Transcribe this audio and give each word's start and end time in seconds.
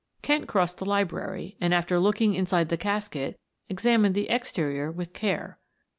Kent 0.23 0.47
crossed 0.47 0.79
the 0.79 0.85
library 0.87 1.57
and, 1.61 1.75
after 1.75 1.99
looking 1.99 2.33
inside 2.33 2.69
the 2.69 2.75
casket, 2.75 3.39
examined 3.69 4.15
the 4.15 4.29
exterior 4.31 4.89
with 4.89 5.13
care. 5.13 5.59